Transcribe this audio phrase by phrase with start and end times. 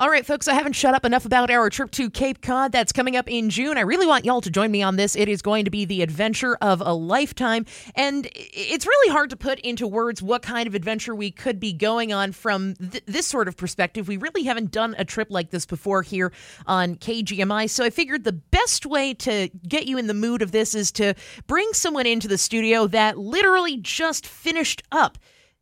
[0.00, 2.92] All right, folks, I haven't shut up enough about our trip to Cape Cod that's
[2.92, 3.76] coming up in June.
[3.76, 5.16] I really want y'all to join me on this.
[5.16, 7.66] It is going to be the adventure of a lifetime.
[7.96, 11.72] And it's really hard to put into words what kind of adventure we could be
[11.72, 14.06] going on from th- this sort of perspective.
[14.06, 16.32] We really haven't done a trip like this before here
[16.68, 17.68] on KGMI.
[17.68, 20.92] So I figured the best way to get you in the mood of this is
[20.92, 21.14] to
[21.48, 25.18] bring someone into the studio that literally just finished up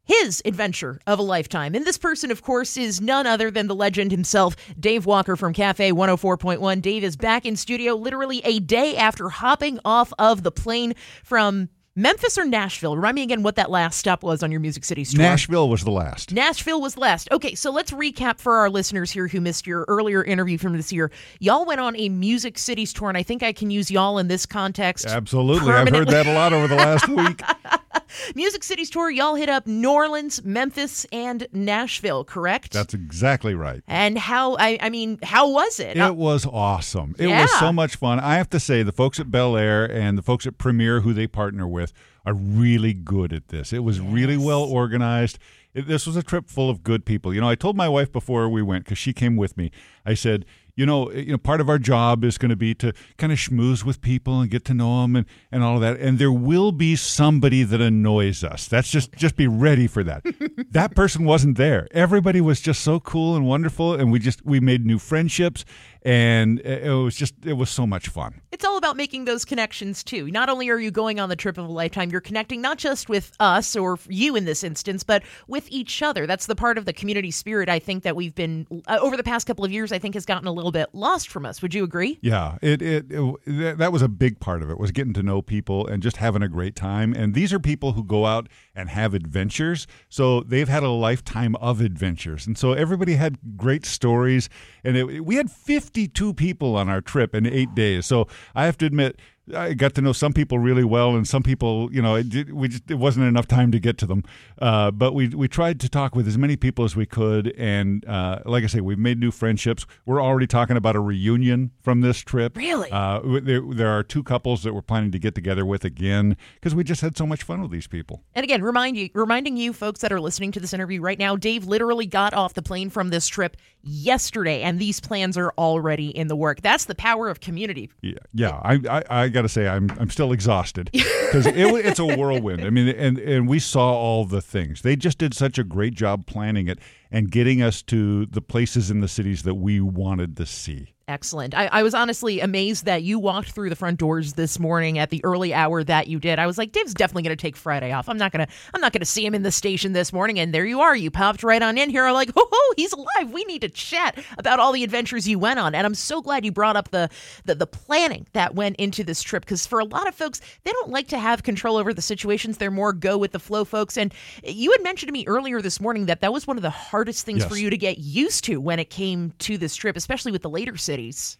[0.06, 1.74] his adventure of a lifetime.
[1.74, 5.52] And this person, of course, is none other than the legend himself, Dave Walker from
[5.52, 6.80] KAFE 104.1.
[6.80, 11.68] Dave is back in studio literally a day after hopping off of the plane from
[11.98, 12.94] Memphis or Nashville?
[12.94, 15.18] Remind me again what that last stop was on your Music City tour.
[15.18, 16.30] Nashville was the last.
[16.30, 17.26] Nashville was last.
[17.32, 20.92] Okay, so let's recap for our listeners here who missed your earlier interview from this
[20.92, 21.10] year.
[21.40, 24.28] Y'all went on a Music Cities tour, and I think I can use y'all in
[24.28, 25.06] this context.
[25.06, 25.72] Absolutely.
[25.72, 27.40] I've heard that a lot over the last week.
[28.34, 32.72] Music Cities tour, y'all hit up New Orleans, Memphis, and Nashville, correct?
[32.72, 33.82] That's exactly right.
[33.88, 35.96] And how, I, I mean, how was it?
[35.96, 37.14] It was awesome.
[37.18, 37.42] It Yeah.
[37.42, 38.20] was so much fun.
[38.20, 41.26] I have to say, the folks at Bellair and the folks at Premier, who they
[41.26, 41.85] partner with,
[42.24, 43.72] are really good at this.
[43.72, 45.38] It was really well organized.
[45.74, 47.34] It, this was a trip full of good people.
[47.34, 49.70] You know, I told my wife before we went because she came with me.
[50.04, 50.44] I said,
[50.76, 53.32] you know, eh, you know, part of our job is going to be to kind
[53.32, 55.98] of schmooze with people and get to know them and, and all of that.
[55.98, 58.68] And there will be somebody that annoys us.
[58.68, 60.22] That's just just be ready for that.
[60.70, 61.88] that person wasn't there.
[61.90, 65.64] Everybody was just so cool and wonderful, and we just we made new friendships,
[66.06, 68.40] and it was just it was so much fun.
[68.52, 70.30] It's all about making those connections too.
[70.30, 73.08] Not only are you going on the trip of a lifetime, you're connecting not just
[73.08, 76.26] with us or you in this instance, but with each other.
[76.26, 79.24] That's the part of the community spirit I think that we've been uh, over the
[79.24, 79.90] past couple of years.
[79.92, 81.60] I think has gotten a little bit lost from us.
[81.60, 82.18] Would you agree?
[82.22, 85.22] Yeah, it, it it that- that was a big part of it was getting to
[85.22, 87.12] know people and just having a great time.
[87.12, 91.56] And these are people who go out and have adventures, so they've had a lifetime
[91.56, 94.48] of adventures, and so everybody had great stories.
[94.84, 98.04] And it, we had fifty two people on our trip in eight days.
[98.04, 99.18] So I have to admit.
[99.54, 102.52] I got to know some people really well, and some people, you know, it, did,
[102.52, 104.24] we just it wasn't enough time to get to them.
[104.60, 108.04] Uh, but we we tried to talk with as many people as we could, and
[108.06, 109.86] uh, like I say, we've made new friendships.
[110.04, 112.56] We're already talking about a reunion from this trip.
[112.56, 112.90] Really?
[112.90, 116.74] Uh, there, there are two couples that we're planning to get together with again because
[116.74, 118.22] we just had so much fun with these people.
[118.34, 121.36] And again, remind you, reminding you folks that are listening to this interview right now,
[121.36, 126.08] Dave literally got off the plane from this trip yesterday, and these plans are already
[126.08, 126.62] in the work.
[126.62, 127.90] That's the power of community.
[128.00, 128.60] Yeah, yeah.
[128.62, 132.64] I, I, I got to say, I'm, I'm still exhausted because it, it's a whirlwind.
[132.64, 134.82] I mean, and, and we saw all the things.
[134.82, 136.78] They just did such a great job planning it
[137.10, 140.95] and getting us to the places in the cities that we wanted to see.
[141.08, 141.54] Excellent.
[141.54, 145.10] I, I was honestly amazed that you walked through the front doors this morning at
[145.10, 146.40] the early hour that you did.
[146.40, 148.08] I was like, Dave's definitely going to take Friday off.
[148.08, 148.52] I'm not going to.
[148.74, 150.40] I'm not going to see him in the station this morning.
[150.40, 150.96] And there you are.
[150.96, 152.04] You popped right on in here.
[152.06, 153.30] I'm like, oh, oh, he's alive.
[153.30, 155.76] We need to chat about all the adventures you went on.
[155.76, 157.08] And I'm so glad you brought up the
[157.44, 160.72] the, the planning that went into this trip because for a lot of folks, they
[160.72, 162.58] don't like to have control over the situations.
[162.58, 163.96] They're more go with the flow folks.
[163.96, 164.12] And
[164.42, 167.24] you had mentioned to me earlier this morning that that was one of the hardest
[167.24, 167.48] things Yes.
[167.48, 170.50] for you to get used to when it came to this trip, especially with the
[170.50, 170.76] later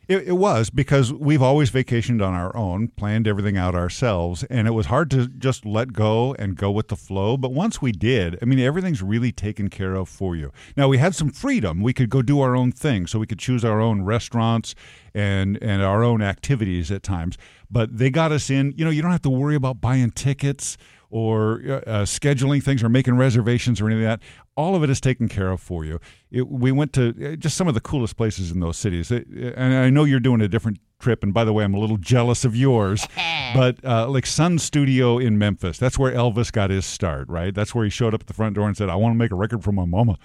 [0.08, 4.66] It, it was because we've always vacationed on our own, planned everything out ourselves, and
[4.68, 7.36] it was hard to just let go and go with the flow.
[7.36, 10.52] But once we did, I mean, everything's really taken care of for you.
[10.76, 13.38] Now we had some freedom; we could go do our own thing, so we could
[13.38, 14.74] choose our own restaurants
[15.14, 17.38] and and our own activities at times.
[17.70, 18.74] But they got us in.
[18.76, 20.76] You know, you don't have to worry about buying tickets
[21.10, 24.26] or uh, uh, scheduling things or making reservations or anything like that.
[24.56, 26.00] All of it is taken care of for you.
[26.30, 29.10] It, we went to uh, just some of the coolest places in those cities.
[29.10, 31.22] It- and I know you're doing a different trip.
[31.22, 33.06] And by the way, I'm a little jealous of yours.
[33.54, 37.54] but uh, like Sun Studio in Memphis, that's where Elvis got his start, right?
[37.54, 39.30] That's where he showed up at the front door and said, I want to make
[39.30, 40.16] a record for my mama.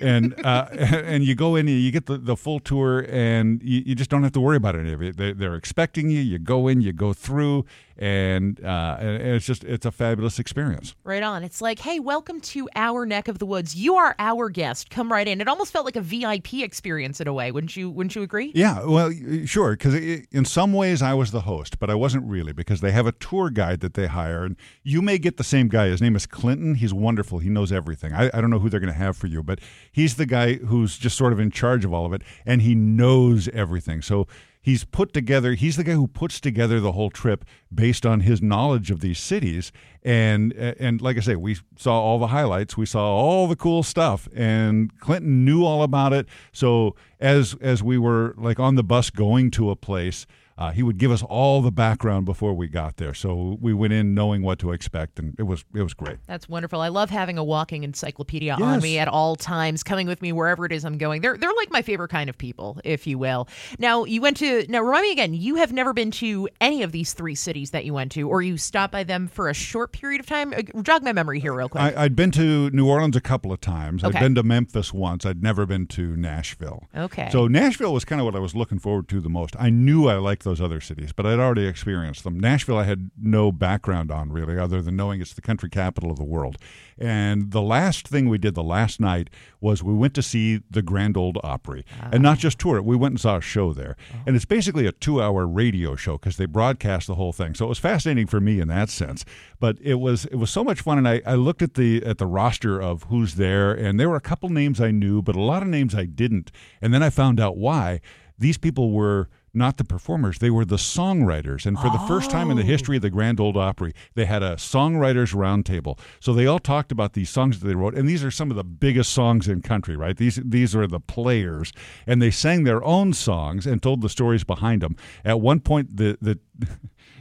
[0.00, 3.82] And uh, and you go in and you get the, the full tour and you,
[3.86, 5.16] you just don't have to worry about any of it.
[5.16, 6.20] They, they're expecting you.
[6.20, 7.64] You go in, you go through,
[7.98, 10.94] and, uh, and it's just, it's a fabulous experience.
[11.02, 11.42] Right on.
[11.42, 13.74] It's like, hey, welcome to our neck of the woods.
[13.74, 14.88] You are our guest.
[14.88, 15.40] Come right in.
[15.40, 17.50] It almost felt like a VIP experience in a way.
[17.50, 17.90] Wouldn't you?
[17.90, 18.52] Wouldn't you agree?
[18.54, 19.12] Yeah, well,
[19.44, 19.72] sure.
[19.72, 23.06] Because in some ways I was the host, but I wasn't really because they have
[23.06, 25.88] a tour guide that they hire, and you may get the same guy.
[25.88, 26.76] His name is Clinton.
[26.76, 27.40] He's wonderful.
[27.40, 28.12] He knows everything.
[28.12, 29.58] I, I don't know who they're going to have for you, but
[29.90, 32.74] he's the guy who's just sort of in charge of all of it, and he
[32.74, 34.02] knows everything.
[34.02, 34.26] So
[34.60, 35.54] he's put together.
[35.54, 37.44] He's the guy who puts together the whole trip
[37.74, 39.72] based on his knowledge of these cities.
[40.02, 42.76] And and like I say, we saw all the highlights.
[42.76, 46.26] We saw all the cool stuff, and Clinton knew all about it.
[46.52, 50.26] So as as we were like on the bus going to a place,
[50.58, 53.14] uh, he would give us all the background before we got there.
[53.14, 56.18] So we went in knowing what to expect, and it was it was great.
[56.26, 56.80] That's wonderful.
[56.80, 58.60] I love having a walking encyclopedia yes.
[58.60, 61.22] on me at all times, coming with me wherever it is I'm going.
[61.22, 63.46] They're they're like my favorite kind of people, if you will.
[63.78, 65.32] Now you went to now remind me again.
[65.32, 68.42] You have never been to any of these three cities that you went to, or
[68.42, 70.52] you stopped by them for a short period of time.
[70.52, 71.82] Uh, jog my memory here, real quick.
[71.82, 74.02] I, had been to New Orleans a couple of times.
[74.02, 74.18] Okay.
[74.18, 75.24] I'd been to Memphis once.
[75.24, 76.88] I'd never been to Nashville.
[76.96, 77.28] Okay.
[77.30, 79.54] So Nashville was kind of what I was looking forward to the most.
[79.56, 82.40] I knew I liked those other cities, but I'd already experienced them.
[82.40, 86.16] Nashville, I had no background on really, other than knowing it's the country capital of
[86.16, 86.56] the world.
[86.96, 89.28] And the last thing we did the last night
[89.60, 92.84] was we went to see the Grand Ole Opry, and not just tour it.
[92.84, 94.22] We went and saw a show there, oh.
[94.26, 97.54] and it's basically a two-hour radio show because they broadcast the whole thing.
[97.54, 99.24] So it was fascinating for me in that sense.
[99.60, 102.18] But it was it was so much fun, and I, I looked at the at
[102.18, 105.42] the roster of who's there, and there were a couple names I knew, but a
[105.42, 106.50] lot of names I didn't.
[106.80, 108.00] And then I found out why
[108.38, 111.66] these people were not the performers, they were the songwriters.
[111.66, 111.92] And for oh.
[111.92, 115.34] the first time in the history of the Grand Ole Opry, they had a songwriters
[115.34, 115.98] roundtable.
[116.20, 118.56] So they all talked about these songs that they wrote, and these are some of
[118.56, 120.16] the biggest songs in country, right?
[120.16, 121.72] These these are the players,
[122.06, 124.96] and they sang their own songs and told the stories behind them.
[125.24, 126.38] At one point, the the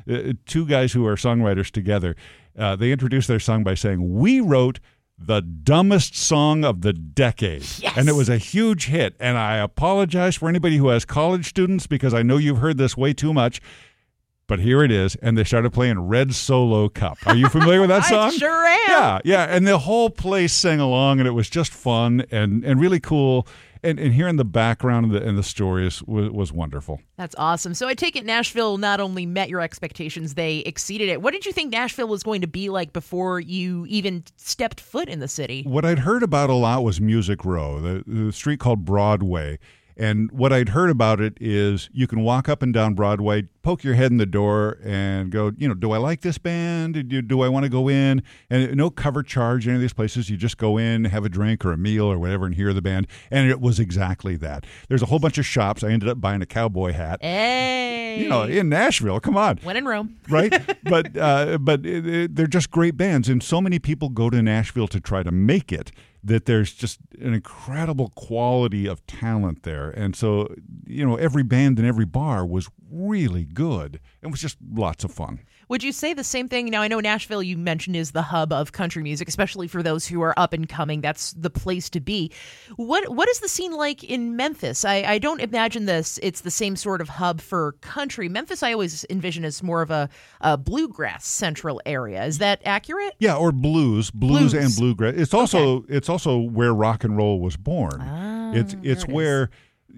[0.30, 2.15] uh, two guys who are songwriters together,
[2.57, 4.80] uh, they introduced their song by saying, "We wrote."
[5.18, 7.66] The dumbest song of the decade.
[7.80, 7.94] Yes.
[7.98, 9.16] And it was a huge hit.
[9.19, 12.96] And I apologize for anybody who has college students because I know you've heard this
[12.96, 13.60] way too much.
[14.48, 17.18] But here it is, and they started playing Red Solo Cup.
[17.25, 18.30] Are you familiar with that song?
[18.30, 18.80] I sure am.
[18.88, 22.80] Yeah, yeah, and the whole place sang along, and it was just fun and and
[22.80, 23.46] really cool
[23.83, 27.01] and, and hearing the background and the, and the stories was, was wonderful.
[27.18, 27.74] That's awesome.
[27.74, 31.21] So I take it Nashville not only met your expectations, they exceeded it.
[31.21, 35.09] What did you think Nashville was going to be like before you even stepped foot
[35.09, 35.63] in the city?
[35.63, 39.59] What I'd heard about a lot was Music Row, the, the street called Broadway.
[39.97, 43.83] And what I'd heard about it is you can walk up and down Broadway, poke
[43.83, 47.09] your head in the door, and go, you know, do I like this band?
[47.09, 48.21] Do, do I want to go in?
[48.49, 50.29] And no cover charge any of these places.
[50.29, 52.81] You just go in, have a drink or a meal or whatever, and hear the
[52.81, 53.07] band.
[53.31, 54.65] And it was exactly that.
[54.88, 55.83] There's a whole bunch of shops.
[55.83, 57.21] I ended up buying a cowboy hat.
[57.23, 59.19] Hey, you know, in Nashville.
[59.19, 60.54] Come on, when in Rome, right?
[60.84, 64.42] but uh, but it, it, they're just great bands, and so many people go to
[64.42, 65.92] Nashville to try to make it
[66.24, 69.90] that there's just an incredible quality of talent there.
[69.92, 70.54] And so,
[70.86, 74.00] you know, every band and every bar was really good.
[74.22, 75.40] It was just lots of fun.
[75.69, 76.68] Would you say the same thing?
[76.68, 80.08] Now, I know Nashville, you mentioned, is the hub of country music, especially for those
[80.08, 81.02] who are up and coming.
[81.02, 82.31] That's the place to be.
[82.78, 84.86] What What is the scene like in Memphis?
[84.86, 86.19] I, I don't imagine this.
[86.24, 88.30] It's the same sort of hub for country.
[88.30, 90.10] Memphis, I always envision as more of a,
[90.42, 92.24] a bluegrass central area.
[92.24, 93.16] Is that accurate?
[93.19, 94.54] Yeah, or blues, blues, blues.
[94.54, 95.16] and bluegrass.
[95.18, 95.94] It's also okay.
[95.96, 98.00] it's also where rock and roll was born.
[98.02, 99.44] Ah, it's it's it where.
[99.44, 99.50] Is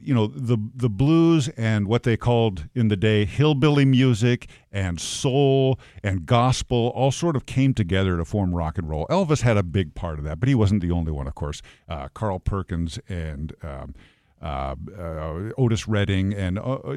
[0.04, 5.00] you know the the blues and what they called in the day hillbilly music and
[5.00, 9.06] soul and gospel all sort of came together to form rock and roll.
[9.10, 11.62] Elvis had a big part of that, but he wasn't the only one, of course.
[11.88, 13.96] Uh, Carl Perkins and um,
[14.42, 16.94] uh, uh, Otis Redding and uh, uh,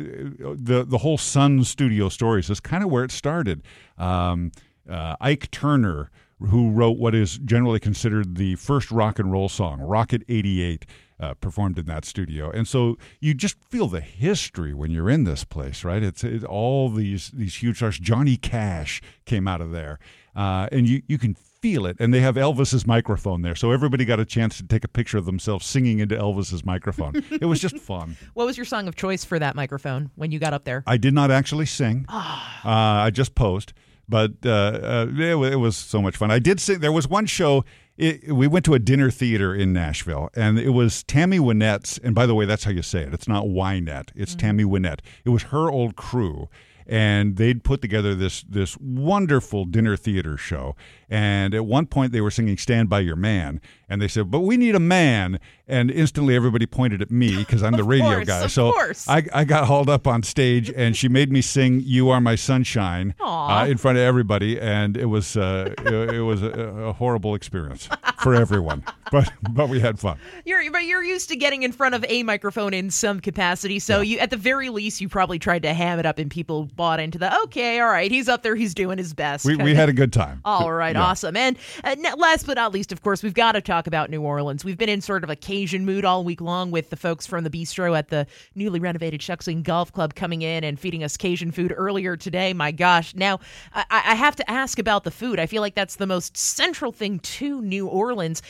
[0.54, 3.62] the the whole Sun Studio Stories is kind of where it started.
[3.98, 4.52] Um,
[4.88, 6.10] uh, Ike Turner
[6.48, 10.86] who wrote what is generally considered the first rock and roll song, Rocket 88
[11.22, 12.50] uh, performed in that studio.
[12.50, 16.02] And so you just feel the history when you're in this place, right?
[16.02, 17.98] It's, it's all these these huge stars.
[17.98, 20.00] Johnny Cash came out of there,
[20.34, 21.96] uh, and you you can feel it.
[22.00, 25.16] And they have Elvis's microphone there, so everybody got a chance to take a picture
[25.16, 27.22] of themselves singing into Elvis's microphone.
[27.30, 28.16] it was just fun.
[28.34, 30.82] What was your song of choice for that microphone when you got up there?
[30.86, 32.06] I did not actually sing.
[32.08, 33.72] uh, I just posed
[34.08, 36.30] but uh, uh, it, it, was so much fun.
[36.30, 36.80] I did sing.
[36.80, 37.64] there was one show
[37.96, 41.98] it, we went to a dinner theater in Nashville, and it was Tammy Wynette's.
[41.98, 43.14] And by the way, that's how you say it.
[43.14, 44.10] It's not Wynette.
[44.14, 44.38] It's mm-hmm.
[44.38, 45.00] Tammy Wynette.
[45.24, 46.48] It was her old crew,
[46.86, 50.76] and they'd put together this this wonderful dinner theater show.
[51.08, 54.40] And at one point, they were singing "Stand by Your Man," and they said, "But
[54.40, 58.26] we need a man." And instantly, everybody pointed at me because I'm the radio course,
[58.26, 58.46] guy.
[58.46, 58.72] so
[59.08, 62.34] I, I got hauled up on stage, and she made me sing "You Are My
[62.34, 66.92] Sunshine" uh, in front of everybody, and it was uh, it, it, was a, a
[66.94, 67.88] horrible experience
[68.22, 68.82] for everyone.
[69.10, 70.18] but but we had fun.
[70.46, 74.00] You're but you're used to getting in front of a microphone in some capacity, so
[74.00, 74.14] yeah.
[74.14, 77.00] you at the very least you probably tried to ham it up, and people bought
[77.00, 79.44] into the okay, all right, he's up there, he's doing his best.
[79.44, 80.40] We, we had a good time.
[80.44, 81.02] All right, yeah.
[81.02, 81.36] awesome.
[81.36, 84.64] And uh, last but not least, of course, we've got to talk about New Orleans.
[84.64, 87.44] We've been in sort of a Cajun mood all week long with the folks from
[87.44, 91.52] the bistro at the newly renovated Shuksan Golf Club coming in and feeding us Cajun
[91.52, 92.52] food earlier today.
[92.52, 93.14] My gosh.
[93.14, 93.40] Now,
[93.74, 95.38] I, I have to ask about the food.
[95.38, 98.42] I feel like that's the most central thing to New Orleans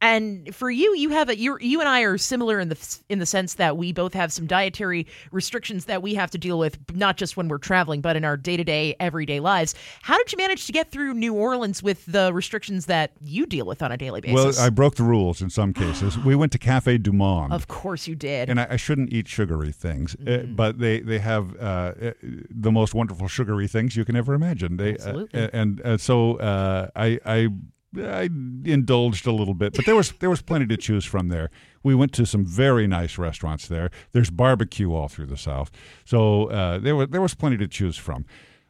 [0.00, 3.18] And for you, you have a you you and I are similar in the in
[3.18, 6.78] the sense that we both have some dietary restrictions that we have to deal with,
[6.94, 9.74] not just when we're traveling, but in our day to day, everyday lives.
[10.02, 13.66] How did you manage to get through New Orleans with the restrictions that you deal
[13.66, 14.56] with on a daily basis?
[14.56, 16.16] Well, I broke the rules in some cases.
[16.16, 17.52] we went to Cafe Du Monde.
[17.52, 18.48] Of course, you did.
[18.50, 22.70] And I, I shouldn't eat sugary things, uh, but they they have uh, uh, the
[22.70, 24.76] most wonderful sugary things you can ever imagine.
[24.76, 25.50] They uh, Absolutely.
[25.52, 27.48] and uh, so uh, I I.
[27.96, 28.24] I
[28.64, 31.50] indulged a little bit, but there was there was plenty to choose from there.
[31.82, 33.90] We went to some very nice restaurants there.
[34.12, 35.70] There's barbecue all through the South,
[36.04, 38.26] so uh, there was there was plenty to choose from.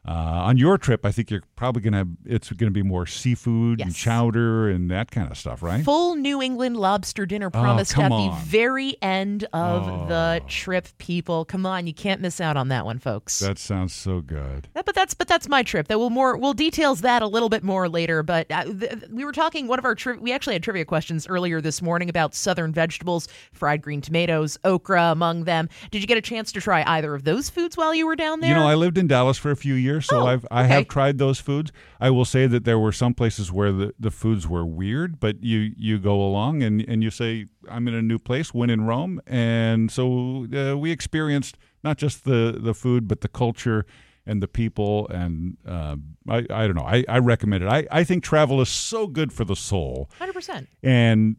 [0.09, 3.95] Uh, on your trip, I think you're probably gonna it's gonna be more seafood and
[3.95, 5.85] chowder and that kind of stuff, right?
[5.85, 8.31] Full New England lobster dinner promised come at on.
[8.31, 10.07] the very end of Oh.
[10.09, 10.89] the trip.
[10.97, 13.39] People, come on, you can't miss out on that one, folks.
[13.41, 14.69] That sounds so good.
[14.73, 15.89] But that's but that's my trip.
[15.89, 18.23] That will more we'll details that a little bit more later.
[18.23, 21.27] But uh, th- we were talking one of our tri- we actually had trivia questions
[21.29, 25.69] earlier this morning about southern vegetables, fried green tomatoes, okra among them.
[25.91, 28.41] Did you get a chance to try either of those foods while you were down
[28.41, 28.49] there?
[28.51, 30.75] You know, I lived in Dallas for a few years, so Oh, I've I okay.
[30.75, 31.73] have tried those foods.
[32.01, 35.43] I will say that there were some places where the, the foods were weird, but
[35.43, 38.83] you you go along and, and you say, I'm in a new place, when in
[38.87, 43.85] Rome, and so uh, we experienced not just the the food, but the culture
[44.27, 45.97] and the people, and uh,
[46.29, 47.69] I I don't know, I I recommend it.
[47.69, 50.69] I I think travel is so good for the soul hundred percent.
[50.83, 51.37] and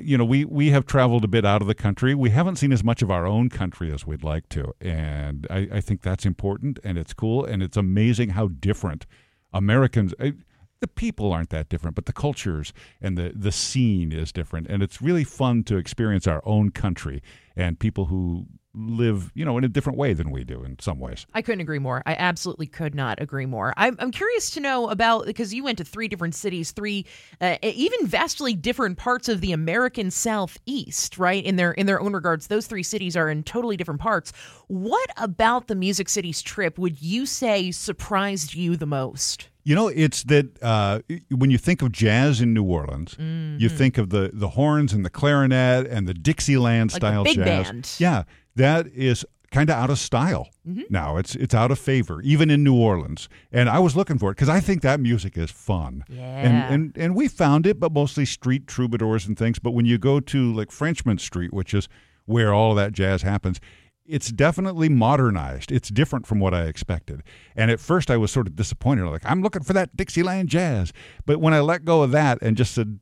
[0.00, 2.14] you know we we have traveled a bit out of the country.
[2.14, 5.68] We haven't seen as much of our own country as we'd like to and i,
[5.72, 9.06] I think that's important and it's cool and it's amazing how different
[9.52, 10.34] americans I,
[10.80, 14.82] the people aren't that different but the cultures and the the scene is different and
[14.82, 17.22] it's really fun to experience our own country
[17.56, 18.46] and people who
[18.78, 21.60] live you know in a different way than we do in some ways I couldn't
[21.60, 22.02] agree more.
[22.06, 23.74] I absolutely could not agree more.
[23.76, 27.06] I'm, I'm curious to know about because you went to three different cities, three
[27.40, 31.44] uh, even vastly different parts of the American Southeast, right?
[31.44, 34.32] In their in their own regards, those three cities are in totally different parts.
[34.68, 39.48] What about the Music Cities trip would you say surprised you the most?
[39.68, 41.00] You know, it's that uh,
[41.40, 43.60] when you think of jazz in New Orleans, Mm-hmm.
[43.62, 47.44] you think of the the horns and the clarinet and the Dixieland Like style jazz.
[47.70, 47.90] band.
[47.98, 48.22] Yeah,
[48.56, 50.82] that is kind of out of style Mm-hmm.
[50.90, 51.18] now.
[51.20, 53.28] It's it's out of favor, even in New Orleans.
[53.52, 56.04] And I was looking for it because I think that music is fun.
[56.08, 56.46] Yeah.
[56.46, 59.58] And, and and we found it, but mostly street troubadours and things.
[59.58, 61.88] But when you go to like Frenchmen Street, which is
[62.26, 63.60] where all that jazz happens,
[64.08, 65.70] it's definitely modernized.
[65.70, 67.22] It's different from what I expected.
[67.54, 69.06] And at first, I was sort of disappointed.
[69.06, 70.92] Like, I'm looking for that Dixieland jazz.
[71.26, 72.98] But when I let go of that and just said,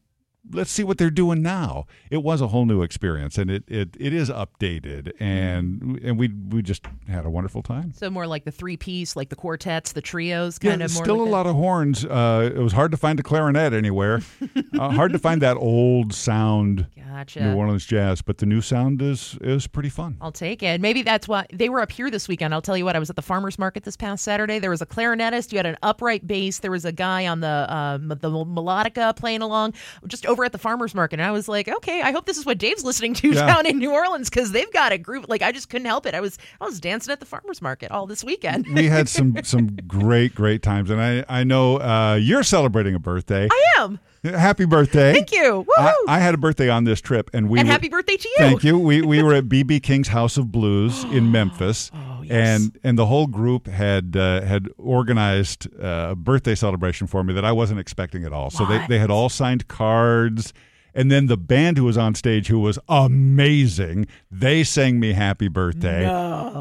[0.53, 3.39] let's see what they're doing now, it was a whole new experience.
[3.39, 5.13] And it, it, it is updated.
[5.21, 7.93] And and we we just had a wonderful time.
[7.93, 11.05] So more like the three piece, like the quartets, the trios, kind yeah, of more.
[11.05, 11.37] still like a that?
[11.37, 12.05] lot of horns.
[12.05, 14.21] Uh, it was hard to find a clarinet anywhere.
[14.79, 16.87] uh, hard to find that old sound
[17.17, 17.43] Gotcha.
[17.43, 20.19] New Orleans jazz, but the new sound is is pretty fun.
[20.21, 20.83] I'll take it.
[20.83, 22.53] Maybe that's why they were up here this weekend.
[22.53, 24.59] I'll tell you what, I was at the farmers market this past Saturday.
[24.59, 27.75] There was a clarinetist, you had an upright bass, there was a guy on the
[27.75, 29.73] um, the melodica playing along
[30.07, 31.21] just over at the farmers market.
[31.21, 33.47] And I was like, okay, I hope this is what Dave's listening to Yeah.
[33.47, 35.29] down in New Orleans because they've got a group.
[35.29, 36.15] Like I just couldn't help it.
[36.15, 38.67] I was I was dancing at the farmers market all this weekend.
[38.75, 42.99] we had some some great great times, and I I know uh, you're celebrating a
[43.01, 43.49] birthday.
[43.51, 43.99] I am.
[44.25, 45.13] Happy birthday!
[45.13, 45.65] Thank you.
[45.79, 48.29] I, I had a birthday on this trip, and we and were- happy birthday to
[48.29, 48.35] you.
[48.39, 48.77] Thank you.
[48.77, 51.93] We we were at BB King's House of Blues in Memphis,
[52.27, 52.61] yes.
[52.61, 57.35] and and the whole group had uh, had organized uh, a birthday celebration for me
[57.35, 58.51] that I wasn't expecting at all.
[58.51, 60.53] So they they had all signed cards.
[60.97, 65.47] And then the band who was on stage, who was amazing, they sang me happy
[65.49, 66.05] birthday.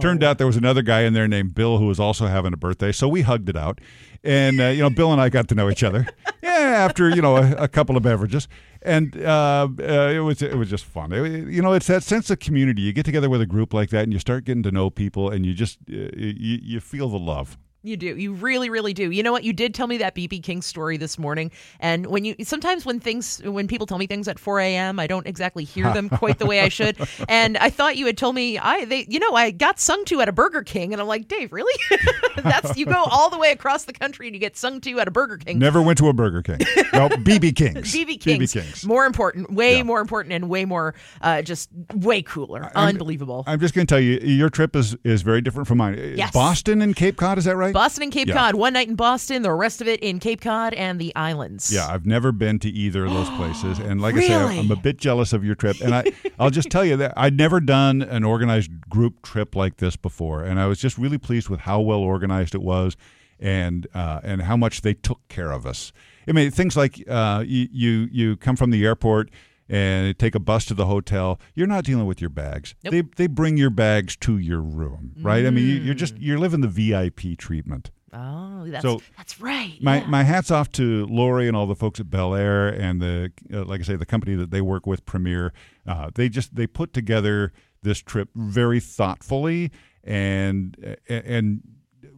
[0.01, 2.57] Turned out there was another guy in there named Bill who was also having a
[2.57, 3.79] birthday, so we hugged it out.
[4.23, 6.05] And uh, you know, Bill and I got to know each other.
[6.45, 6.51] Yeah,
[6.85, 8.47] after you know a, a couple of beverages,
[8.83, 11.11] and uh, uh, it was it was just fun.
[11.11, 12.83] It- you know, it's that sense of community.
[12.83, 15.29] You get together with a group like that, and you start getting to know people,
[15.29, 17.57] and you just uh, you, you feel the love.
[17.85, 18.17] You do.
[18.17, 19.11] You really, really do.
[19.11, 19.43] You know what?
[19.43, 21.51] You did tell me that BB King story this morning.
[21.79, 25.05] And when you sometimes when things when people tell me things at 4 a.m., I
[25.07, 26.97] don't exactly hear them quite the way I should.
[27.29, 30.19] And I thought you had told me I they you know I got sung to
[30.21, 31.73] at a Burger King, and I'm like Dave, really?
[32.37, 35.07] That's you go all the way across the country and you get sung to at
[35.07, 35.59] a Burger King.
[35.59, 36.57] Never went to a Burger King.
[36.91, 37.93] No, BB King's.
[37.93, 38.85] BB Kings, BB King's.
[38.85, 39.83] more important, way Yeah.
[39.83, 43.43] more important, and way more, uh, just way cooler, unbelievable.
[43.45, 46.13] I'm just going to tell you, your trip is is very different from mine.
[46.17, 46.31] Yes.
[46.31, 47.73] Boston and Cape Cod, is that right?
[47.75, 48.35] Boston and Cape Yeah.
[48.35, 51.71] Cod, one night in Boston, the rest of it in Cape Cod and the islands.
[51.71, 54.59] Yeah, I've never been to either of those places, and like I say, Really?
[54.59, 55.81] I'm a bit jealous of your trip.
[55.81, 56.05] And I,
[56.39, 60.43] I'll just tell you that I'd never done an organized group trip like this before,
[60.43, 62.95] and I was just really pleased with how well organized it was,
[63.39, 65.91] and uh, and how much they took care of us.
[66.27, 69.29] I mean, things like uh, you, you you come from the airport
[69.67, 71.39] and take a bus to the hotel.
[71.53, 72.75] You're not dealing with your bags.
[72.83, 72.91] Nope.
[72.91, 75.45] They they bring your bags to your room, right?
[75.45, 77.91] I mean, you, you're just you're living the VIP treatment.
[78.13, 79.77] Oh, that's So, that's right.
[79.81, 80.07] My yeah.
[80.07, 83.81] my hats off to Lori and all the folks at Bellair and the uh, like
[83.81, 85.51] I say the company that they work with Premier.
[85.85, 89.71] Uh, they just they put together this trip very thoughtfully
[90.03, 91.61] and and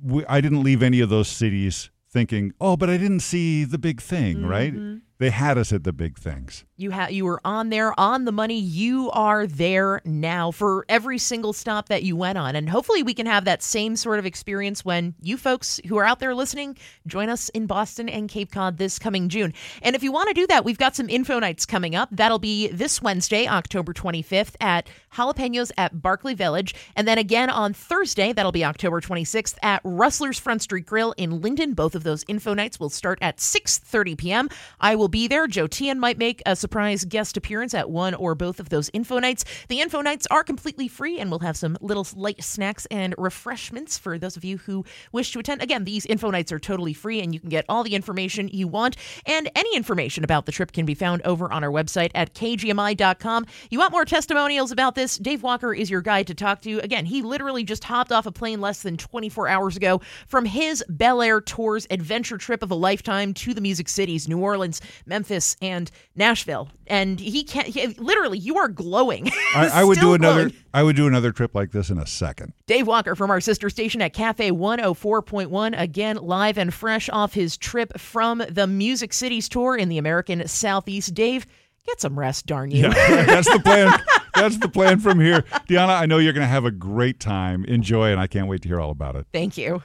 [0.02, 3.78] we, I didn't leave any of those cities thinking, oh, but I didn't see the
[3.78, 4.74] big thing, right?
[5.20, 6.64] They had us at the big things.
[6.80, 8.60] You have you were on there on the money.
[8.60, 13.16] You are there now for every single stop that you went on, and hopefully we
[13.16, 16.78] can have that same sort of experience when you folks who are out there listening
[17.08, 19.56] join us in Boston and Cape Cod this coming June.
[19.82, 22.10] And if you want to do that, we've got some info nights coming up.
[22.12, 27.74] That'll be this Wednesday, October 25th at Jalapenos at Barkley Village, and then again on
[27.74, 31.76] Thursday, that'll be October 26th at Rustler's Front Street Grill in Lynden.
[31.76, 34.50] Both of those info nights will start at 6:30 p.m.
[34.80, 35.48] I will be there.
[35.48, 39.20] Joe Tian might make a surprise guest appearance at one or both of those info
[39.20, 39.46] nights.
[39.70, 43.98] The info nights are completely free, and we'll have some little light snacks and refreshments
[43.98, 45.62] for those of you who wish to attend.
[45.62, 48.68] Again, these info nights are totally free, and you can get all the information you
[48.68, 48.98] want.
[49.26, 53.46] And any information about the trip can be found over on our website at kgmi.com.
[53.70, 55.18] You want more testimonials about this?
[55.18, 56.80] Dave Walker is your guy to talk to.
[56.80, 60.84] Again, he literally just hopped off a plane less than 24 hours ago from his
[60.90, 65.90] Bellair Tours adventure trip of a lifetime to the music cities, New Orleans, Memphis, and
[66.16, 66.70] Nashville.
[66.88, 69.30] And he can't, he, literally, you are glowing.
[69.56, 70.50] I, I would do another.
[70.50, 70.64] glowing.
[70.74, 72.54] I would do another trip like this in a second.
[72.68, 77.58] Dave Walker from our sister station at KAFE 104.1, again, live and fresh off his
[77.58, 81.14] trip from the Music Cities tour in the American Southeast.
[81.14, 81.46] Dave,
[81.86, 82.84] get some rest, darn you.
[82.84, 82.90] Yeah,
[83.26, 84.00] that's the plan.
[84.36, 85.42] That's the plan from here.
[85.68, 87.66] Dianna, I know you're going to have a great time.
[87.66, 89.26] Enjoy, and I can't wait to hear all about it.
[89.34, 89.82] Thank you.